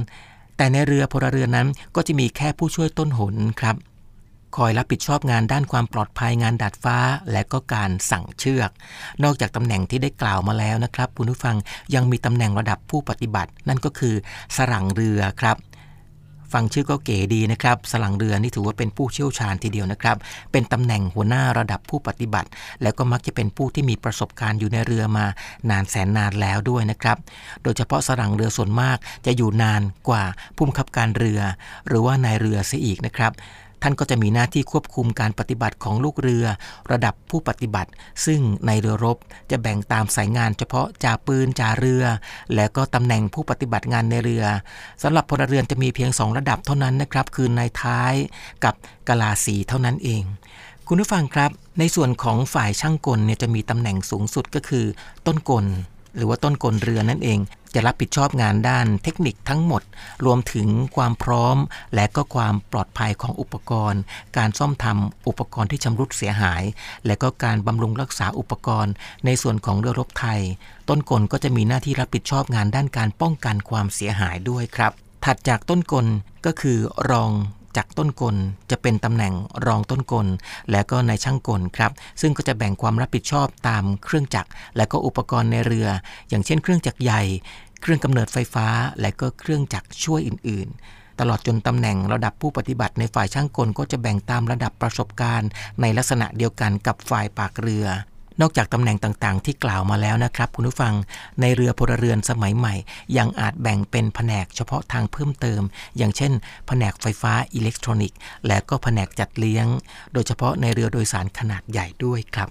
[0.62, 3.76] แต่ในเรือพลเรือนนั้นก็จะมีแค่ผู้ช่วยต้นหนครับ
[4.58, 6.98] คอยรับผิดชอบงานด้านความปลอดภัยงานดาดฟ้า
[7.32, 8.72] และก็การสั่งเชือก
[9.24, 11.56] นอกจากตำแหน่งที่ได้กล่าวมาแล้วนะครับ คุณผู้ฟัง
[11.96, 14.16] ยังมีตำแหน่งระดับผู้ปฏิบัติ นั่นก็คือ
[14.56, 15.58] สรังเรือครับ
[16.54, 20.18] ฟังชื่อก็เก๋ดีนะครับ สลังเรือนี่ถือว่าเป็นผู้เชี่ยวชาญทีเดียวนะครับ
[20.52, 22.50] เป็นตำแหน่งหัวหน้าระดับผู้ปฏิบัติ
[22.82, 25.26] แล้วก็มักจะเป็นผู้ที่มีประสบการณ์อยู่ในเรือมา
[25.70, 27.18] นานแสนนานแล้วด้วยนะครับ
[27.64, 30.24] โดยเฉพาะสลังเรือส่วนมากจะอยู่นานกว่า
[30.56, 31.42] ผู้บังคับการเรือ
[31.88, 33.32] หรือว่านายเรือเสียอีกนะครับ
[33.82, 36.46] ท่านก็จะมีหน้าที่ควบคุมการปฏิบัติของลูกเรือ
[36.92, 37.90] ระดับผู้ปฏิบัติ
[38.26, 39.18] ซึ่งในเรือรบ
[39.52, 42.04] จะแบ่งตามสายงานเฉพาะจ่าปืนจ่าเรือ
[42.56, 44.44] และก็ตำแหน่งผู้ปฏิบัติงานในเรือ
[45.04, 48.14] สำหรับพลเรือนจะมีเพียง 2 ระดับเท่านั้นนะครับ คือนายท้าย
[48.64, 48.74] กับ
[49.08, 50.24] กะลาสีเท่านั้นเอง
[50.88, 54.86] คุณผู้ฟังครับ ในส่วนของฝ่ายช่างกลเนี่ยจะมีตำแหน่งสูงสุดก็คือ
[55.28, 55.66] ต้นกล
[56.16, 57.40] หรือว่าต้นกลเรือนั่นเอง
[57.74, 59.82] จะรับผิดชอบงานด้านเทคนิคทั้งหมด
[60.26, 61.58] รวมถึงความพร้อม
[61.96, 64.02] และก็ความปลอดภัยของอุปกรณ์
[64.38, 66.64] การซ่อมทำอุปกรณ์ที่ชำรุดเสียหาย
[67.06, 68.94] และก็การบำรุงรักษาอุปกรณ์
[69.26, 70.42] ในส่วนของเรือรบไทย
[70.90, 74.92] ต้นกลก็จะมีหน้าที่รับผิดชอบงานด้านการป้องกันความเสียหายด้วยครับ
[75.26, 76.06] ถัดจากต้นกล
[76.46, 76.78] ก็คือ
[77.12, 77.32] รอง
[77.78, 78.36] จากต้นกล
[78.72, 79.34] จะเป็นตำแหน่ง
[79.66, 80.28] รองต้นกล
[80.72, 81.92] และก็ในช่างกลครับ
[82.22, 85.88] ซึ่งก็จะแบ่งความรับผิดชอบตามเครื่องจักร และก็อุปกรณ์ในเรือ
[86.30, 87.22] อย่างเช่น เครื่องจักรใหญ่
[87.82, 88.68] เครื่องกำเนิดไฟฟ้า
[89.02, 95.50] และก็เครื่องจักรช่วยอื่น ๆตลอดจนตำแหน่งระดับผู้ปฏิบัติในฝ่ายช่างกลก็จะแบ่งตามระดับประสบการณ์
[95.82, 97.88] ในลักษณะเดียวกันกับฝ่ายปากเรือ
[98.42, 100.94] นอกจากตำแหน่งต่างๆ ที่กล่าวมาแล้วนะครับ คุณผู้ฟัง
[101.42, 102.76] ในเรือพลเรือนสมัยใหม่
[103.18, 105.62] ยังอาจแบ่งเป็นแผนกเฉพาะทางเพิ่มเติม
[105.98, 106.32] อย่างเช่น
[106.68, 108.18] แผนกไฟฟ้าอิเล็กทรอนิกส์
[108.48, 109.66] และก็แผนกจัดเลี้ยง
[110.14, 112.50] โดยเฉพาะในเรือโดยสารขนาดใหญ่ด้วยครับ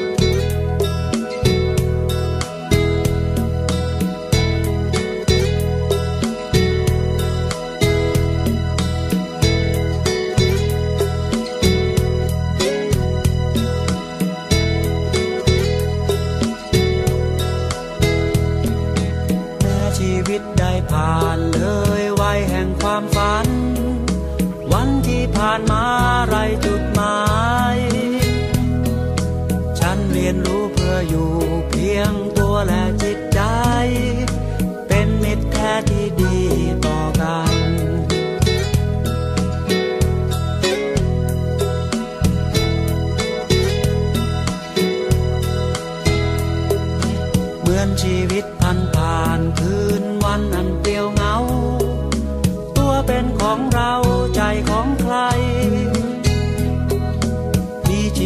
[0.00, 0.01] แ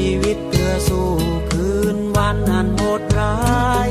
[0.09, 1.11] ชีวิตเพื่อสู้
[1.51, 3.37] คืนวันอันโหดร้า
[3.89, 3.91] ย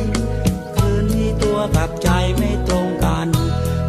[0.76, 3.28] คืนที่ตัวกับใจไม่ตรงกัน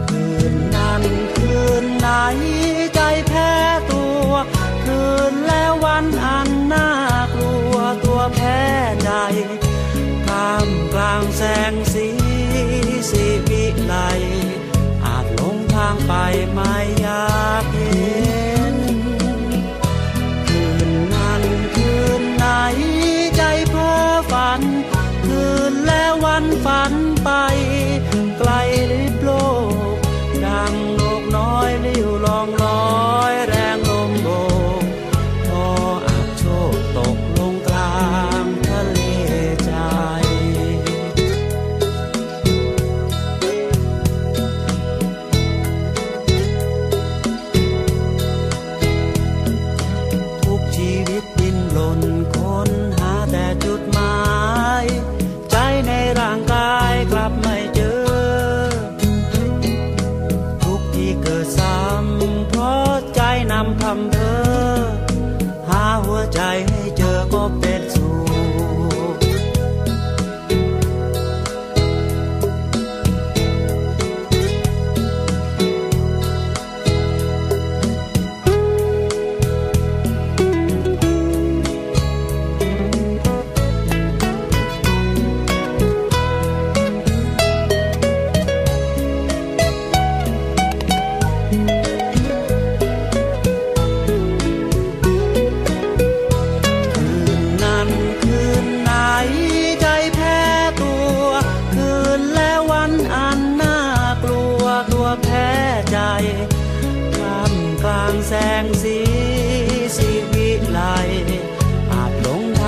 [0.09, 1.03] คืนนั้น
[1.37, 2.09] คืนไหน
[2.95, 3.53] ใจแพ้
[3.93, 4.31] ตัว
[4.85, 6.89] คืนแล้ววันอันน่า
[7.35, 8.61] กลัวตัวแพ้
[9.03, 9.11] ใจ
[10.27, 12.09] ท่ามกลางแสงสี
[13.11, 13.95] สีวิไล
[15.05, 16.13] อาจหลงทางไป
[16.53, 16.61] ไหม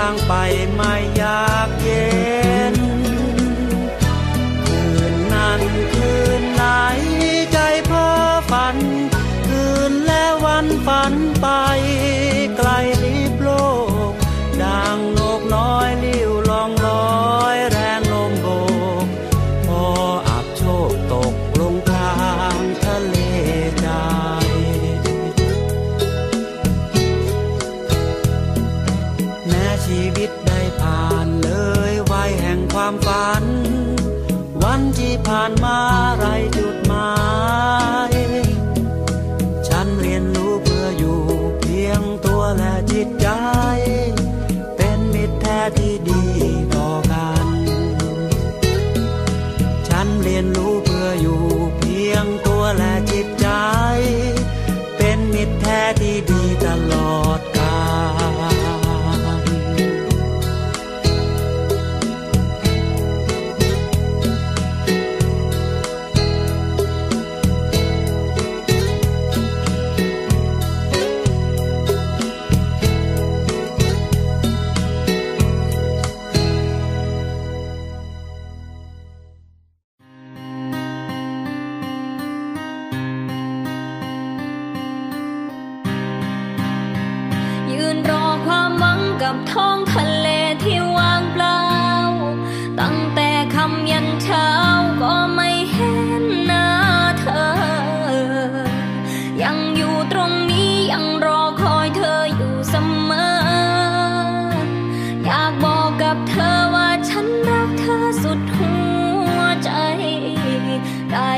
[0.08, 0.34] างไป
[0.74, 2.08] ไม่อยากเย็
[2.72, 2.74] น
[4.64, 4.82] คื
[5.12, 5.60] นนั้น
[5.94, 6.64] คืนไหน
[7.52, 7.58] ใจ
[7.90, 8.06] พ้อ
[8.50, 8.76] ฝัน
[9.46, 11.46] คืนและวันฝันไป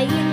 [0.09, 0.30] lying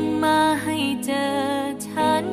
[0.00, 1.30] งมาให้เจอ
[1.88, 2.24] ฉัน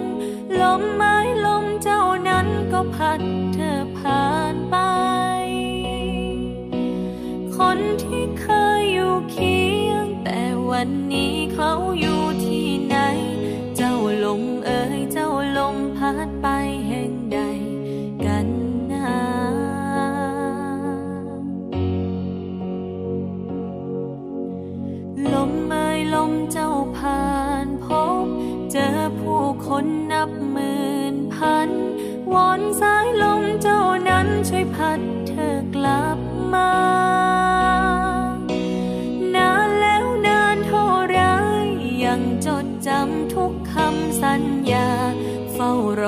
[0.62, 1.16] ลมไม้
[1.46, 3.22] ลมเจ้านั้นก็พัด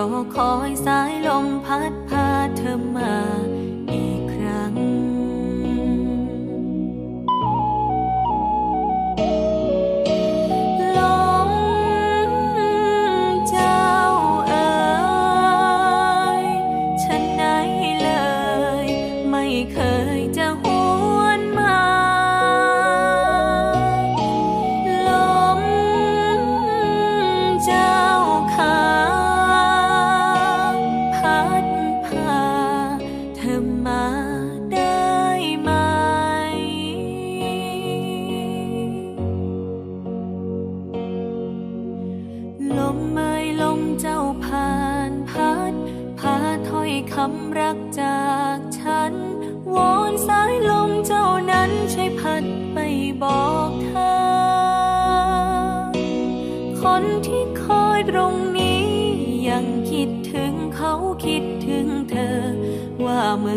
[0.02, 1.46] อคอยสายลม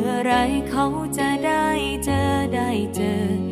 [0.04, 0.32] มื่อไร
[0.68, 0.84] เขา
[1.18, 1.64] จะได้
[2.04, 2.22] เจอ
[2.54, 3.51] ได้เจอ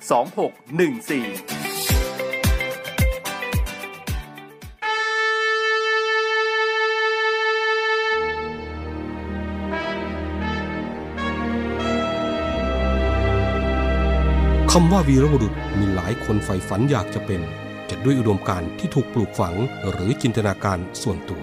[0.00, 1.68] 2614
[14.72, 17.40] คำว่าวีรบุรุษมีหลายคนใฝ่ฝันอยากจะเป็น
[17.90, 19.54] จะด้วยอุดมการณ์ที่ถูกปลูกฝัง
[19.90, 21.42] หรือจินตนาการส่วนตัว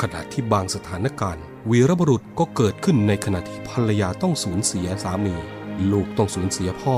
[0.00, 5.34] ขณะที่บางสถานการณ์ วีรบุรุษก็เกิดขึ้นในขณะที่ภรรยาต้องสูญเสียสามี
[5.92, 6.96] ลูกต้องสูญเสียพ่อ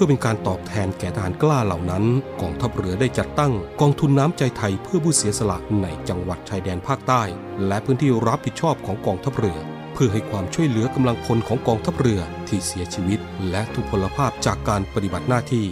[0.00, 2.04] พื่อเป็นการตอบแทนแก่ทหารกล้าเหล่านั้น
[2.40, 7.22] กองทัพเรือได้จัดตั้งกองทุนน้ำใจไทยเพื่อผู้เสียสละในจังหวัดชายแดนภาคใต้
[7.66, 9.58] และพื้นที่รับผิดชอบของกองทัพเรือ
[9.94, 13.18] เพื่อให้ความช่วยเหลือกำลังพลของกองทัพเรือที่เสียชีวิต
[13.50, 15.66] และทุพพลภาพจากการปฏิบัติหน้าที่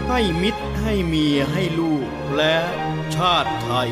[0.08, 1.87] ให้มิตรให้เมียให้ลูก
[2.38, 2.56] และ
[3.16, 3.90] ชาติไทย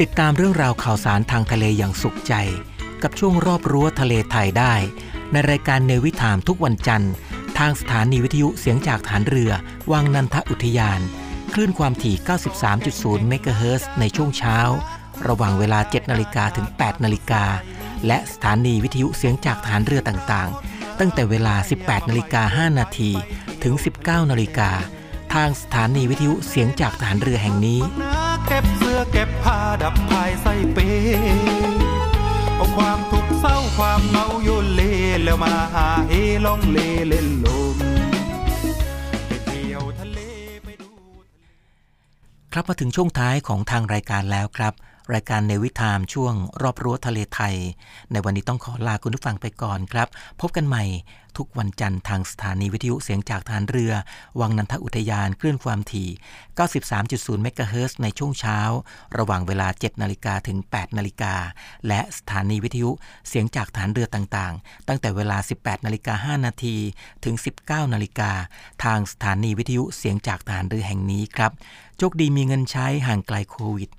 [0.00, 2.34] ติดตามเรื่องราวข่าวสารทางทะเลอย่างสุขใจ
[3.02, 4.74] กับช่วงรอบรั้วทะเลไทยได้
[5.32, 7.12] ในรายการเนวิถามทุกวันจันทร์
[7.58, 9.52] ทางสถานีวิทยุเสียงจากฐานเรือ
[9.92, 11.00] วังนันทอุทยาน
[11.52, 12.14] คลื่นความถี่
[12.70, 14.58] 93.0เมกะเฮิรตซ์ในช่วงเช้า
[15.28, 17.44] ระหว่างเวลา 7นาฬิกาถึง 8นาฬิกา
[18.06, 23.10] และสถานีวิทยุเสียงจากฐานเรือต่างๆ ตั้งแต่เวลา 18นาฬิกา5นาที
[23.62, 24.70] ถึง 19นาฬิกา
[25.34, 27.80] ทางสถานีวิทยุเสียงจากฐานเรือแห่งนี้
[29.09, 30.78] เก็บผ้าดับภายใส่เป
[32.56, 34.82] เอาความทุกข์เศร้าความเหงาโยนเล
[35.22, 36.12] แล้วมาหาเฮ
[36.44, 37.76] ล่องเลเล่นลม
[39.26, 40.18] ไปเที่ยวทะเล
[40.64, 40.90] ไปดู
[42.52, 44.72] ครับมาถึงช่วงท้ายของทางรายการแล้วครับ
[45.14, 47.56] รายการในวิถามช่วงรอบรั้วทะเลไทย
[48.12, 50.08] ในวันนี้ต้องขอลาคุณผู้ฟังไปก่อนครับ
[50.40, 50.84] พบกันใหม่
[51.38, 53.92] ทุกวันจันทร์ทางสถานีวิทยุเสียงจากฐานเรือ
[54.40, 56.08] วังนันทอุทยานคลื่นความถี่
[56.80, 58.58] 93.0 เมกะเฮิร์ในช่วงเช้า
[59.18, 61.34] ระหว่างเวลา 7 นาฬิกาถึง 8 นาฬิกา
[61.88, 62.90] และสถานีวิทยุ
[63.28, 66.76] เสียงจากฐานเรือต่างๆ ตั้งแต่เวลา 18 นาฬิกา 5 นาที
[67.24, 67.34] ถึง
[67.64, 68.30] 19 นาฬิกา
[68.84, 71.52] ทางสถานีวิทยุเสียงจากฐานเรือแห่งนี้ครับ
[71.98, 73.90] โชคดีมีเงินใช้ห่างไกลโควิด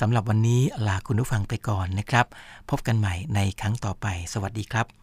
[0.00, 2.26] สำหรับวันนี้ลาคุณผู้ฟังไปก่อนนะครับ
[2.70, 4.97] พบกันใหม่ในครั้งต่อไป สวัสดีครับ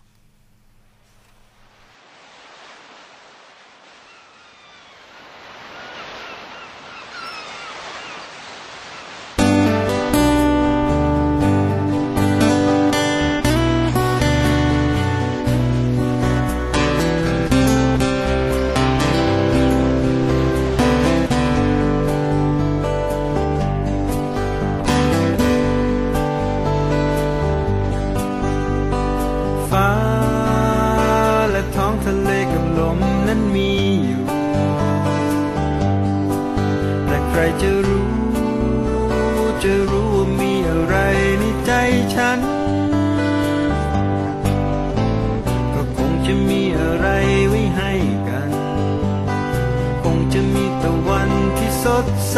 [50.33, 52.37] จะมีตะวันที่สดใส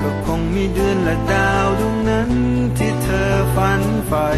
[0.00, 2.30] ก็คงมีเดือนและดาวดวงนั้น
[2.76, 4.28] ที่เธอฝันใฝ่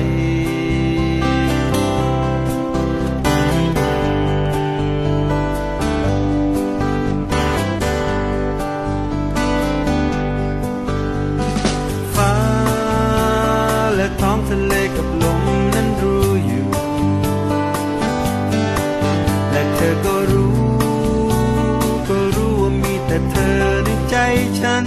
[24.60, 24.84] ฉัน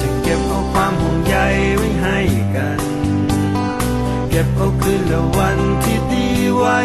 [0.00, 1.36] จะเก็บเอาความห่วงใย
[1.76, 2.18] ไว้ให้
[2.54, 2.80] กัน
[4.30, 6.78] เก็บเอาคืนและวันที่ดีไว้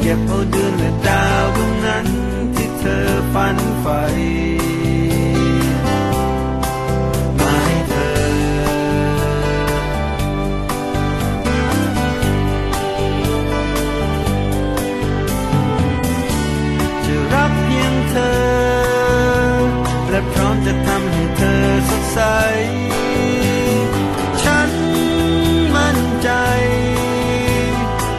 [0.00, 2.06] เก็บเอาเดือนและดาวดวงนั้น
[2.54, 4.47] ที่เธอฝันใฝ่
[22.12, 22.18] ใส
[24.42, 24.70] ฉัน
[25.74, 26.30] มั่นใจ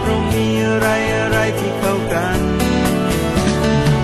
[0.03, 0.87] เรามีอะไร
[1.17, 2.39] อะไรที่เข้ากัน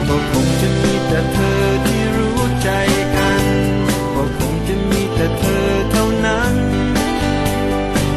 [0.08, 2.70] ก็คงจะมีแต่เธอที่รู้ใจ
[3.16, 3.44] กัน
[4.16, 6.54] ก็คงจะมีแต่เธอเท่านั้น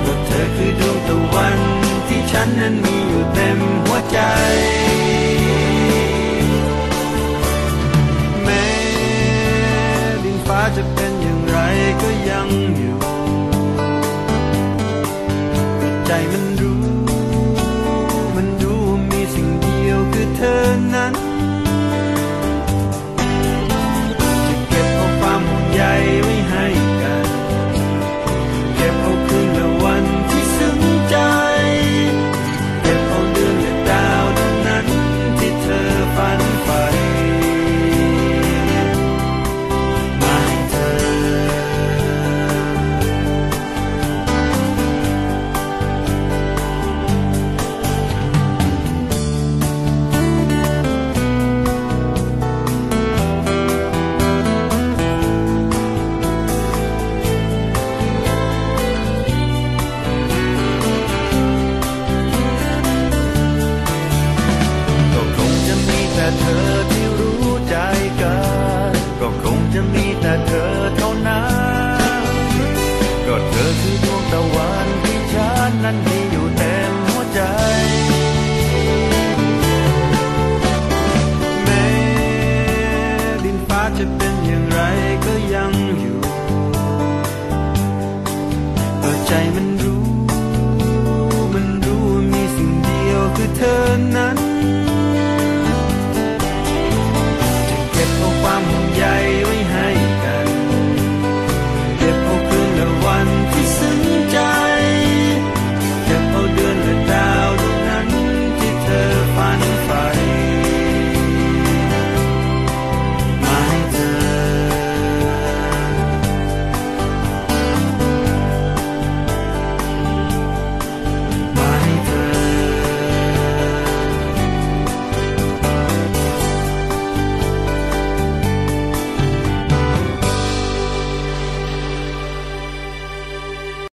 [0.05, 1.59] ก็เธอคือดวงตะวัน
[2.09, 4.19] ที่ฉันนั้นมีอยู่เต็มหัวใจ
[20.39, 20.78] turn